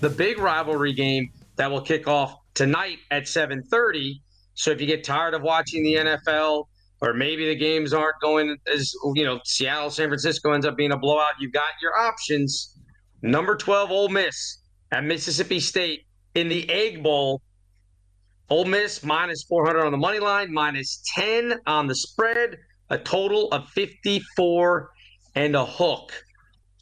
[0.00, 4.20] the big rivalry game that will kick off tonight at 7:30.
[4.54, 6.68] So if you get tired of watching the NFL
[7.00, 10.92] or maybe the games aren't going as you know, Seattle San Francisco ends up being
[10.92, 12.76] a blowout, you've got your options.
[13.22, 14.58] Number 12 Ole Miss
[14.92, 17.42] at Mississippi State in the Egg Bowl
[18.50, 22.58] Ole Miss minus 400 on the money line, minus 10 on the spread,
[22.90, 24.90] a total of 54
[25.36, 26.12] and a hook.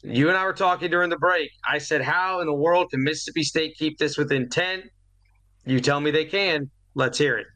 [0.01, 1.51] You and I were talking during the break.
[1.67, 4.89] I said, How in the world can Mississippi State keep this within 10?
[5.65, 6.69] You tell me they can.
[6.95, 7.47] Let's hear it.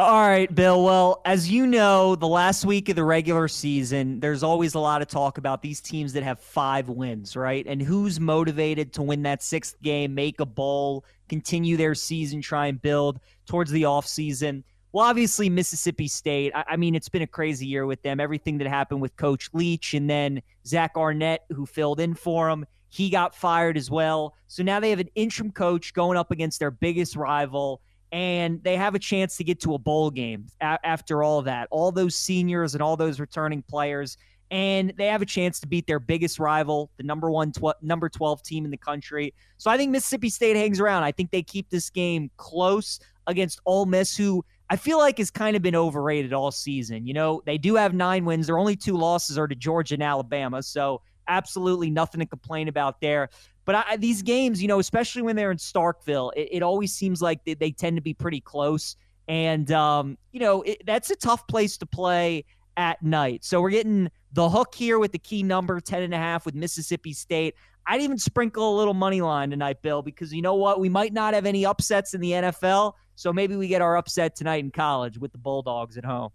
[0.00, 0.84] All right, Bill.
[0.84, 5.02] Well, as you know, the last week of the regular season, there's always a lot
[5.02, 7.66] of talk about these teams that have five wins, right?
[7.66, 12.68] And who's motivated to win that sixth game, make a bowl, continue their season, try
[12.68, 14.62] and build towards the offseason.
[14.98, 18.18] Well, obviously, Mississippi State, I, I, mean, it's been a crazy year with them.
[18.18, 22.66] Everything that happened with Coach Leach and then Zach Arnett, who filled in for him,
[22.88, 24.34] he got fired as well.
[24.48, 28.74] So now they have an interim coach going up against their biggest rival, and they
[28.74, 31.68] have a chance to get to a bowl game a- after all that.
[31.70, 34.18] All those seniors and all those returning players
[34.50, 38.08] and they have a chance to beat their biggest rival, the number one, tw- number
[38.08, 39.34] 12 team in the country.
[39.58, 41.02] So I think Mississippi State hangs around.
[41.02, 45.30] I think they keep this game close against Ole Miss, who I feel like has
[45.30, 47.06] kind of been overrated all season.
[47.06, 48.46] You know, they do have nine wins.
[48.46, 50.62] Their only two losses are to Georgia and Alabama.
[50.62, 53.30] So absolutely nothing to complain about there.
[53.64, 57.20] But I, these games, you know, especially when they're in Starkville, it, it always seems
[57.22, 58.96] like they, they, tend to be pretty close.
[59.26, 62.44] And, um, you know, it, that's a tough place to play
[62.78, 63.44] at night.
[63.44, 66.54] So we're getting the hook here with the key number 10 and a half with
[66.54, 67.54] Mississippi State.
[67.86, 70.78] I'd even sprinkle a little money line tonight, Bill, because you know what?
[70.78, 72.92] We might not have any upsets in the NFL.
[73.18, 76.30] So maybe we get our upset tonight in college with the Bulldogs at home.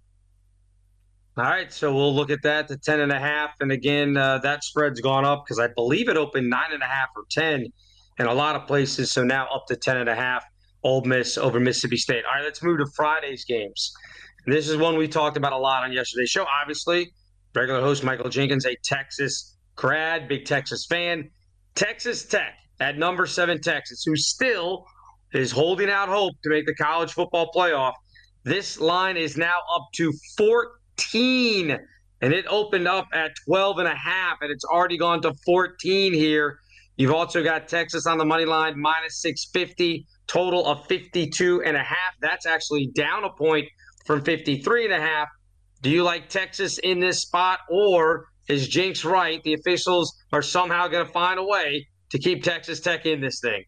[1.38, 3.52] All right, so we'll look at that to 10 and a half.
[3.62, 6.86] And again, uh, that spread's gone up because I believe it opened nine and a
[6.86, 7.68] half or 10
[8.20, 9.14] in a lot of places.
[9.14, 10.44] So now up to 10 and a half,
[10.84, 12.26] Ole Miss over Mississippi State.
[12.26, 13.94] All right, let's move to Friday's games.
[14.46, 16.46] This is one we talked about a lot on yesterday's show.
[16.62, 17.14] Obviously,
[17.56, 21.30] regular host Michael Jenkins, a Texas grad, big Texas fan.
[21.76, 24.86] Texas Tech at number seven, Texas, who still
[25.34, 27.94] is holding out hope to make the college football playoff.
[28.44, 31.78] This line is now up to 14,
[32.22, 36.14] and it opened up at 12 and a half, and it's already gone to 14
[36.14, 36.60] here.
[36.98, 41.84] You've also got Texas on the money line, minus 650, total of 52 and a
[41.84, 42.14] half.
[42.22, 43.66] That's actually down a point
[44.06, 45.28] from 53 and a half.
[45.82, 49.42] Do you like Texas in this spot, or is Jinx right?
[49.44, 53.40] The officials are somehow going to find a way to keep Texas Tech in this
[53.40, 53.64] thing.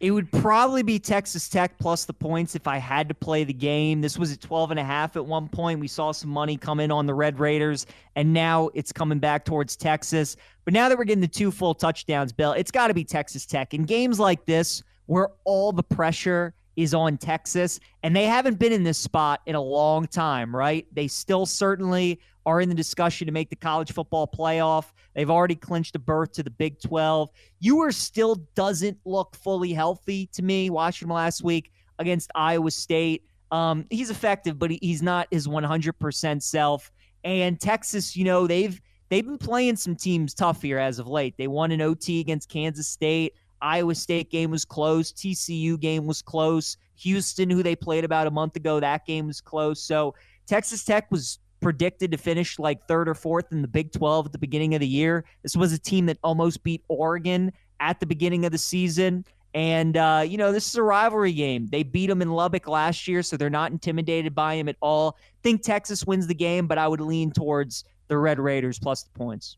[0.00, 3.52] It would probably be Texas Tech plus the points if I had to play the
[3.52, 4.00] game.
[4.00, 5.80] This was at 12 and a half at one point.
[5.80, 9.44] We saw some money come in on the Red Raiders, and now it's coming back
[9.44, 10.36] towards Texas.
[10.64, 13.44] But now that we're getting the two full touchdowns, Bill, it's got to be Texas
[13.44, 13.74] Tech.
[13.74, 18.72] In games like this, where all the pressure is on Texas, and they haven't been
[18.72, 20.86] in this spot in a long time, right?
[20.92, 24.92] They still certainly are in the discussion to make the college football playoff.
[25.16, 27.30] They've already clinched a berth to the Big 12.
[27.58, 30.70] Ewers still doesn't look fully healthy to me.
[30.70, 33.24] Watching him last week against Iowa State.
[33.50, 36.92] Um, he's effective, but he's not his 100% self.
[37.24, 41.34] And Texas, you know, they've they've been playing some teams tough here as of late.
[41.38, 43.34] They won an OT against Kansas State.
[43.60, 45.12] Iowa State game was close.
[45.12, 46.76] TCU game was close.
[46.96, 49.82] Houston, who they played about a month ago, that game was close.
[49.82, 50.14] So
[50.46, 54.32] Texas Tech was predicted to finish like third or fourth in the Big 12 at
[54.32, 55.24] the beginning of the year.
[55.42, 59.24] This was a team that almost beat Oregon at the beginning of the season.
[59.54, 61.66] And, uh, you know, this is a rivalry game.
[61.68, 65.16] They beat them in Lubbock last year, so they're not intimidated by him at all.
[65.42, 69.10] Think Texas wins the game, but I would lean towards the Red Raiders plus the
[69.10, 69.56] points.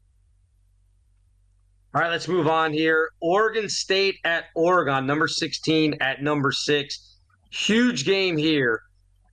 [1.92, 3.10] All right, let's move on here.
[3.20, 7.16] Oregon State at Oregon, number 16 at number six.
[7.50, 8.80] Huge game here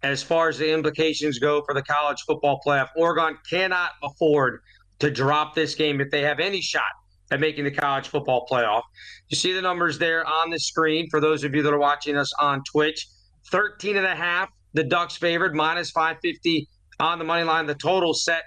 [0.02, 2.88] as far as the implications go for the college football playoff.
[2.96, 4.62] Oregon cannot afford
[4.98, 6.82] to drop this game if they have any shot
[7.30, 8.82] at making the college football playoff.
[9.30, 12.18] You see the numbers there on the screen for those of you that are watching
[12.18, 13.08] us on Twitch.
[13.52, 16.68] 13 and a half, the Ducks favored, minus 550
[17.00, 17.68] on the money line.
[17.68, 18.42] The total set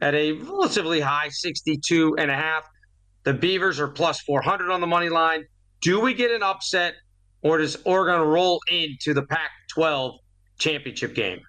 [0.00, 2.62] at a relatively high 62 and a half.
[3.26, 5.46] The Beavers are plus 400 on the money line.
[5.80, 6.94] Do we get an upset
[7.42, 10.20] or does Oregon roll into the Pac 12
[10.60, 11.40] championship game?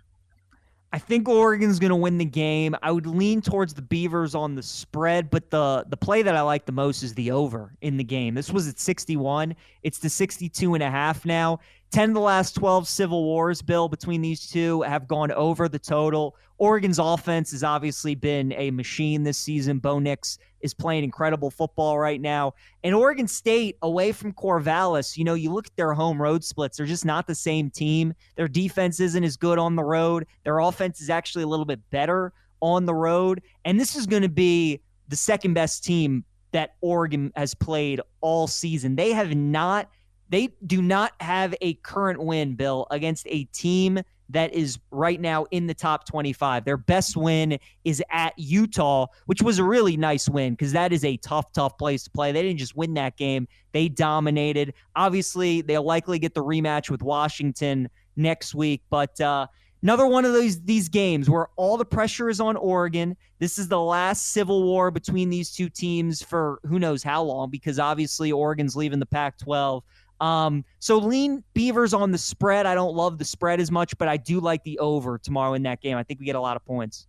[0.91, 2.75] I think Oregon's going to win the game.
[2.81, 6.41] I would lean towards the Beavers on the spread, but the the play that I
[6.41, 8.33] like the most is the over in the game.
[8.33, 9.55] This was at 61.
[9.83, 11.59] It's the 62 and a half now.
[11.91, 15.79] 10 of the last 12 Civil Wars, Bill, between these two have gone over the
[15.79, 16.35] total.
[16.57, 19.79] Oregon's offense has obviously been a machine this season.
[19.79, 22.53] Bo Nix is playing incredible football right now.
[22.83, 26.77] And Oregon State, away from Corvallis, you know, you look at their home road splits,
[26.77, 28.13] they're just not the same team.
[28.35, 30.25] Their defense isn't as good on the road.
[30.43, 33.41] Their offense is actually a little bit better on the road.
[33.65, 38.47] And this is going to be the second best team that Oregon has played all
[38.47, 38.95] season.
[38.95, 39.89] They have not
[40.29, 45.45] they do not have a current win, Bill, against a team that is right now
[45.51, 46.65] in the top 25.
[46.65, 51.05] Their best win is at Utah, which was a really nice win because that is
[51.05, 52.31] a tough, tough place to play.
[52.31, 54.73] They didn't just win that game, they dominated.
[54.95, 59.47] Obviously, they'll likely get the rematch with Washington next week, but uh,
[59.83, 63.15] another one of these these games where all the pressure is on Oregon.
[63.39, 67.49] This is the last civil war between these two teams for who knows how long
[67.49, 69.81] because obviously Oregon's leaving the Pac-12.
[70.19, 72.65] Um, so lean Beavers on the spread.
[72.65, 75.63] I don't love the spread as much, but I do like the over tomorrow in
[75.63, 75.97] that game.
[75.97, 77.07] I think we get a lot of points.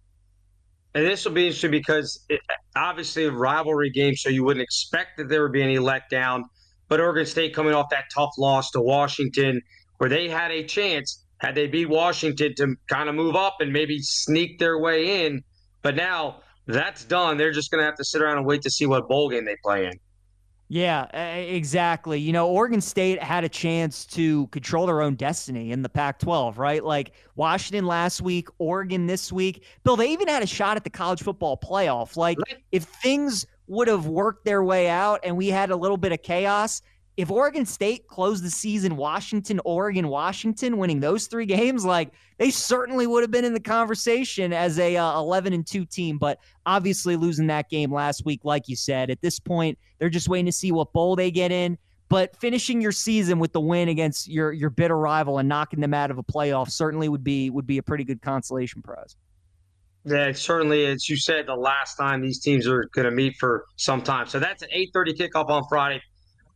[0.94, 2.40] And this will be interesting because it,
[2.74, 6.44] obviously a rivalry game, so you wouldn't expect that there would be any letdown.
[6.88, 9.60] But Oregon State coming off that tough loss to Washington,
[9.98, 13.72] where they had a chance had they beat Washington to kind of move up and
[13.72, 15.42] maybe sneak their way in.
[15.82, 17.36] But now that's done.
[17.36, 19.44] They're just going to have to sit around and wait to see what bowl game
[19.44, 19.92] they play in.
[20.70, 22.20] Yeah, exactly.
[22.20, 26.18] You know, Oregon State had a chance to control their own destiny in the Pac
[26.18, 26.84] 12, right?
[26.84, 29.64] Like Washington last week, Oregon this week.
[29.82, 32.18] Bill, they even had a shot at the college football playoff.
[32.18, 32.36] Like,
[32.70, 36.22] if things would have worked their way out and we had a little bit of
[36.22, 36.82] chaos,
[37.18, 42.48] if Oregon State closed the season Washington, Oregon, Washington, winning those three games, like they
[42.48, 46.16] certainly would have been in the conversation as a uh, 11 and 2 team.
[46.16, 50.28] But obviously, losing that game last week, like you said, at this point, they're just
[50.28, 51.76] waiting to see what bowl they get in.
[52.08, 55.94] But finishing your season with the win against your your bitter rival and knocking them
[55.94, 59.16] out of a playoff certainly would be would be a pretty good consolation prize.
[60.04, 63.64] Yeah, certainly, as you said, the last time these teams are going to meet for
[63.74, 64.28] some time.
[64.28, 66.00] So that's an 8:30 kickoff on Friday.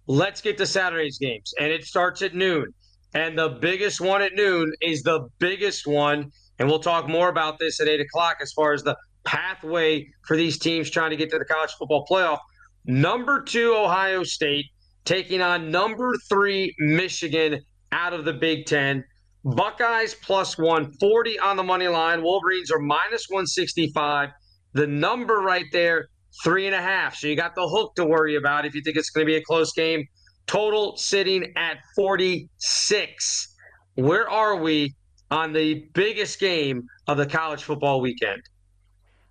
[0.07, 2.73] Let's get to Saturday's games, and it starts at noon.
[3.15, 6.31] And the biggest one at noon is the biggest one.
[6.59, 10.37] And we'll talk more about this at 8 o'clock as far as the pathway for
[10.37, 12.39] these teams trying to get to the college football playoff.
[12.85, 14.67] Number two, Ohio State,
[15.05, 17.61] taking on number three, Michigan
[17.93, 19.05] out of the Big Ten.
[19.45, 22.23] Buckeyes plus 140 on the money line.
[22.23, 24.31] Wolverines are minus 165.
[24.73, 26.07] The number right there
[26.43, 27.17] three and a half.
[27.17, 29.37] So you got the hook to worry about if you think it's going to be
[29.37, 30.07] a close game.
[30.47, 33.57] Total sitting at 46.
[33.95, 34.95] Where are we
[35.31, 38.43] on the biggest game of the college football weekend?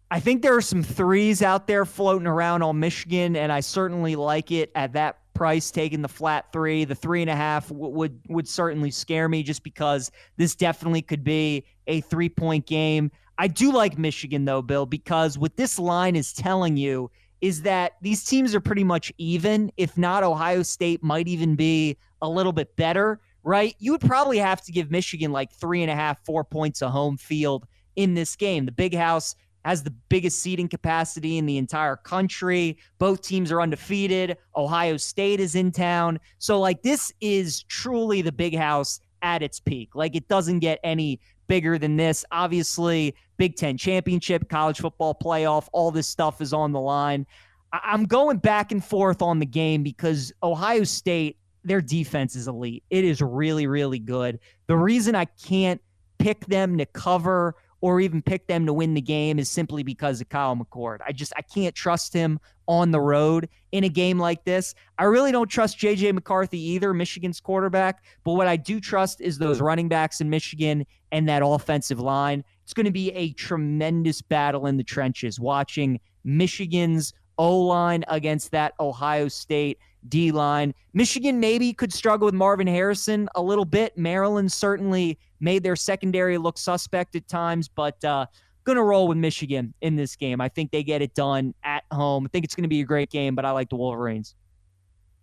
[0.10, 4.18] I think there are some threes out there floating around on Michigan, and I certainly
[4.18, 5.72] like it at that price.
[5.72, 9.42] Taking the flat three, the three and a half w- would would certainly scare me,
[9.42, 13.10] just because this definitely could be a three point game.
[13.42, 17.10] I do like Michigan though, Bill, because what this line is telling you
[17.42, 19.72] is that these teams are pretty much even.
[19.78, 23.74] If not, Ohio State might even be a little bit better, right?
[23.80, 26.92] You would probably have to give Michigan like three and a half, four points of
[26.92, 28.68] home field in this game.
[28.68, 29.34] The big house
[29.66, 32.78] has the biggest seating capacity in the entire country.
[33.00, 34.38] Both teams are undefeated.
[34.56, 36.20] Ohio State is in town.
[36.38, 39.96] So, like, this is truly the big house at its peak.
[39.96, 42.26] Like, it doesn't get any bigger than this.
[42.32, 47.26] Obviously, Big Ten championship, college football playoff, all this stuff is on the line.
[47.74, 52.48] I- am going back and forth on the game because Ohio State, their defense is
[52.48, 52.84] elite.
[52.90, 54.40] It is really, really good.
[54.68, 55.82] The reason I can't
[56.20, 60.22] pick them to cover or even pick them to win the game is simply because
[60.22, 61.00] of Kyle McCord.
[61.06, 64.76] I just I can't trust him on the road in a game like this.
[64.98, 69.38] I really don't trust JJ McCarthy either, Michigan's quarterback, but what I do trust is
[69.38, 72.44] those running backs in Michigan and that offensive line.
[72.64, 78.52] It's going to be a tremendous battle in the trenches watching Michigan's O line against
[78.52, 79.80] that Ohio State
[80.10, 80.76] D line.
[80.94, 83.98] Michigan maybe could struggle with Marvin Harrison a little bit.
[83.98, 88.28] Maryland certainly made their secondary look suspect at times, but uh,
[88.64, 90.40] going to roll with Michigan in this game.
[90.40, 92.28] I think they get it done at home.
[92.28, 94.36] I think it's going to be a great game, but I like the Wolverines.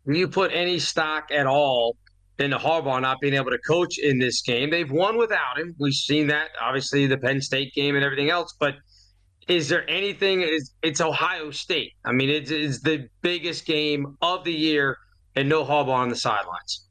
[0.05, 1.97] Do You put any stock at all
[2.41, 4.71] into Harbaugh not being able to coach in this game.
[4.71, 5.77] They've won without him.
[5.79, 8.57] We've seen that, obviously, the Penn State game and everything else.
[8.59, 8.75] But
[9.49, 10.43] is there anything?
[10.43, 11.95] Is it's Ohio State?
[12.05, 14.99] I mean, it is the biggest game of the year,
[15.37, 16.85] and no Harbaugh on the sidelines.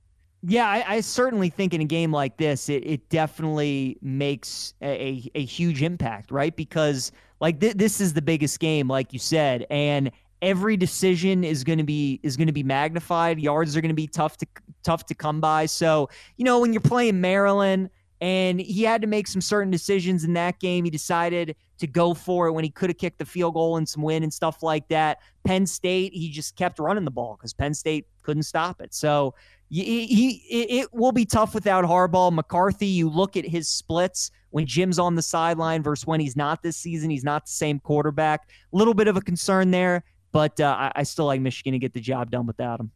[0.44, 5.30] Yeah, I, I, certainly think in a game like this, it, it definitely makes a,
[5.34, 6.56] a, huge impact, right?
[6.56, 7.12] Because
[7.42, 10.12] like th- this is the biggest game, like you said, and
[10.44, 13.40] every decision is going to be is going to be magnified.
[13.40, 14.48] Yards are going to be tough to
[14.84, 15.66] tough to come by.
[15.66, 17.90] So you know when you're playing Maryland,
[18.22, 20.84] and he had to make some certain decisions in that game.
[20.84, 23.88] He decided to go for it when he could have kicked the field goal and
[23.88, 25.20] some win and stuff like that.
[25.46, 28.94] Penn State, he just kept running the ball because Penn State couldn't stop it.
[28.94, 29.36] So
[29.70, 32.34] he, he it will be tough without Harbaugh.
[32.34, 36.64] McCarthy, you look at his splits when Jim's on the sideline versus when he's not
[36.64, 37.10] this season.
[37.10, 38.50] He's not the same quarterback.
[38.74, 41.80] A little bit of a concern there, but uh, I, I still like Michigan to
[41.80, 42.92] get the job done without him.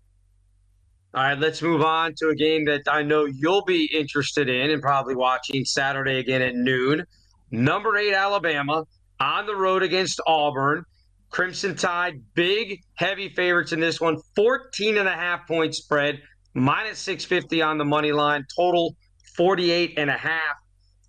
[1.14, 4.72] All right, let's move on to a game that I know you'll be interested in
[4.72, 7.04] and probably watching Saturday again at noon.
[7.52, 8.86] Number eight, Alabama
[9.20, 10.86] on the road against Auburn.
[11.30, 14.18] Crimson Tide, big, heavy favorites in this one.
[14.38, 16.22] 14 and a half point spread,
[16.54, 18.96] minus 650 on the money line, total
[19.36, 20.56] 48 and a half.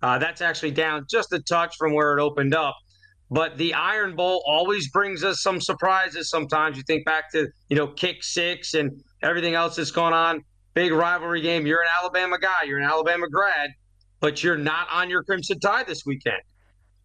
[0.01, 2.75] Uh, that's actually down just a touch from where it opened up.
[3.31, 6.29] But the Iron Bowl always brings us some surprises.
[6.29, 8.91] Sometimes you think back to, you know, kick six and
[9.23, 10.43] everything else that's going on.
[10.73, 11.65] Big rivalry game.
[11.65, 13.71] You're an Alabama guy, you're an Alabama grad,
[14.19, 16.41] but you're not on your Crimson Tide this weekend.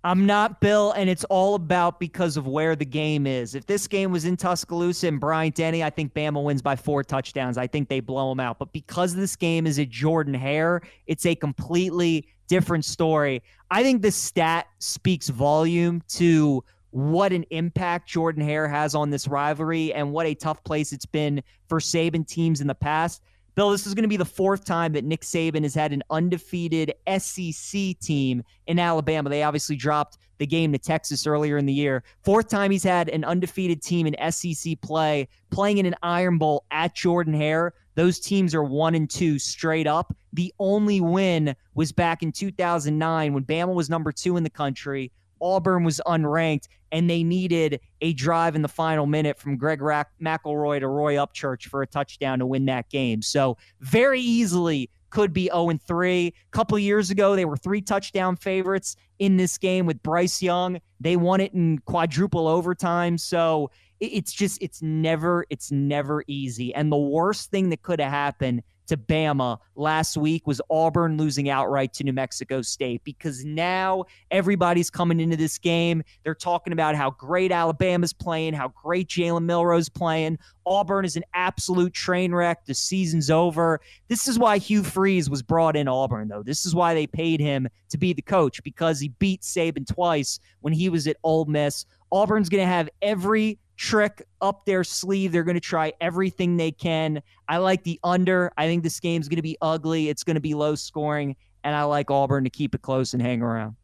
[0.05, 3.57] I'm not Bill, and it's all about because of where the game is.
[3.57, 7.03] If this game was in Tuscaloosa and Bryant Denny, I think Bama wins by four
[7.03, 7.59] touchdowns.
[7.59, 8.61] I think they blow them out.
[8.61, 13.43] But because this game is at Jordan Hare, it's a completely different story.
[13.73, 16.63] I think the stat speaks volume to
[16.99, 21.07] what an impact Jordan Hare has on this rivalry and what a tough place it's
[21.07, 23.23] been for Saban teams in the past.
[23.55, 26.03] Bill, this is going to be the fourth time that Nick Saban has had an
[26.11, 29.31] undefeated SEC team in Alabama.
[29.31, 32.03] They obviously dropped the game to Texas earlier in the year.
[32.23, 36.65] Fourth time he's had an undefeated team in SEC play, playing in an Iron Bowl
[36.73, 37.75] at Jordan Hare.
[37.95, 40.17] Those teams are one and two straight up.
[40.33, 45.13] The only win was back in 2009 when Bama was number two in the country.
[45.41, 50.13] Auburn was unranked, and they needed a drive in the final minute from Greg Rack-
[50.21, 53.23] McElroy to Roy Upchurch for a touchdown to win that game.
[53.23, 56.27] So very easily could be 0 3.
[56.27, 60.81] A couple years ago, they were three touchdown favorites in this game with Bryce Young.
[61.01, 63.19] They won it in quadruple overtime.
[63.19, 66.75] So it's just, it's never, it's never easy.
[66.75, 71.49] And the worst thing that could have happened to Bama last week was Auburn losing
[71.49, 76.03] outright to New Mexico State because now everybody's coming into this game.
[76.25, 80.39] They're talking about how great Alabama's playing, how great Jalen Milroe's playing.
[80.67, 82.67] Auburn is an absolute train wreck.
[82.67, 83.81] The season's over.
[84.09, 86.43] This is why Hugh Freeze was brought in Auburn, though.
[86.43, 90.41] This is why they paid him to be the coach because he beat Saban twice
[90.61, 91.87] when he was at Ole Miss.
[92.11, 95.33] Auburn's going to have every trick up their sleeve.
[95.33, 97.23] They're going to try everything they can.
[97.49, 98.53] I like the under.
[98.59, 100.11] I think this game's going to be ugly.
[100.11, 103.23] It's going to be low scoring, and I like Auburn to keep it close and
[103.23, 103.77] hang around.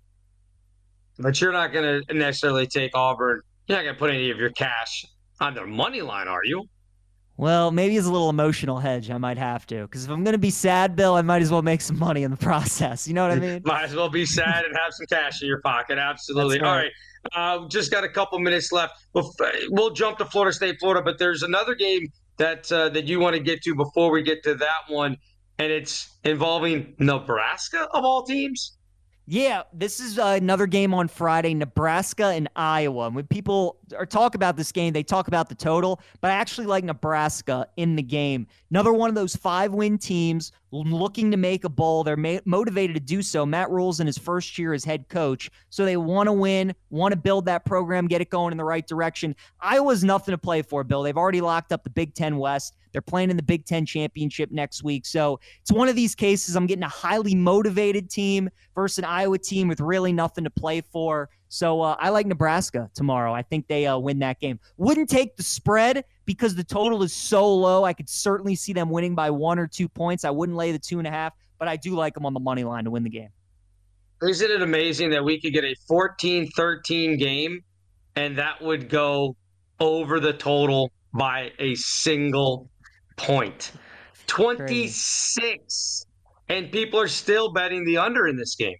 [1.19, 3.41] But you're not going to necessarily take Auburn.
[3.69, 5.07] You're not going to put any of your cash
[5.41, 6.69] on their money line, are you?
[7.37, 9.11] Well, maybe it's a little emotional hedge.
[9.11, 11.50] I might have to because if I'm going to be sad, Bill, I might as
[11.50, 13.09] well make some money in the process.
[13.09, 13.62] You know what I mean?
[13.64, 15.99] might as well be sad and have some cash in your pocket.
[15.99, 16.61] Absolutely.
[16.61, 16.69] Right.
[16.69, 16.93] All right.
[17.35, 18.95] Uh, just got a couple minutes left.
[19.14, 19.33] We'll,
[19.71, 23.35] we'll jump to Florida State, Florida, but there's another game that uh, that you want
[23.35, 25.17] to get to before we get to that one,
[25.59, 28.76] and it's involving Nebraska of all teams.
[29.26, 33.07] Yeah, this is uh, another game on Friday, Nebraska and Iowa.
[33.07, 36.35] And when people are talk about this game, they talk about the total, but I
[36.35, 38.47] actually like Nebraska in the game.
[38.71, 42.03] Another one of those five-win teams looking to make a bowl.
[42.03, 43.47] They're ma- motivated to do so.
[43.47, 47.13] Matt Rhule's in his first year as head coach, so they want to win, want
[47.13, 49.37] to build that program, get it going in the right direction.
[49.61, 51.03] Iowa's nothing to play for, Bill.
[51.03, 52.77] They've already locked up the Big Ten West.
[52.93, 55.05] They're playing in the Big Ten championship next week.
[55.05, 56.55] So it's one of these cases.
[56.55, 60.81] I'm getting a highly motivated team versus an Iowa team with really nothing to play
[60.81, 61.29] for.
[61.55, 63.33] So uh, I like Nebraska tomorrow.
[63.33, 64.59] I think they uh, win that game.
[64.77, 67.85] Wouldn't take the spread because the total is so low.
[67.85, 70.25] I could certainly see them winning by one or two points.
[70.25, 72.41] I wouldn't lay the two and a half, but I do like them on the
[72.41, 73.29] money line to win the game.
[74.21, 77.61] Isn't it amazing that we could get a 14 13 game
[78.17, 79.37] and that would go
[79.79, 82.69] over the total by a single
[83.17, 83.71] point.
[84.27, 86.05] 26.
[86.49, 88.75] And people are still betting the under in this game.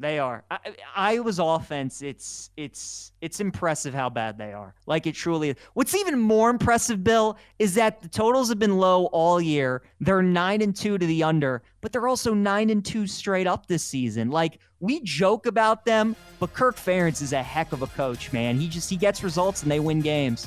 [0.00, 0.44] They are.
[0.50, 0.58] I,
[0.94, 2.02] Iowa's offense.
[2.02, 4.74] It's it's it's impressive how bad they are.
[4.86, 5.56] Like it truly is.
[5.74, 9.82] What's even more impressive, Bill, is that the totals have been low all year.
[10.00, 13.66] They're nine and two to the under, but they're also nine and two straight up
[13.66, 14.30] this season.
[14.30, 18.60] Like we joke about them, but Kirk Ferentz is a heck of a coach, man.
[18.60, 20.46] He just he gets results and they win games.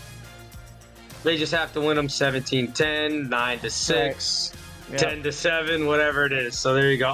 [1.24, 4.54] They just have to win them 17-10, 9 to 6,
[4.90, 4.98] right.
[4.98, 6.58] 10 to 7, whatever it is.
[6.58, 7.14] So there you go.